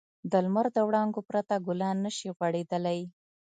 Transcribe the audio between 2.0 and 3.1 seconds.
نه شي غوړېدلی.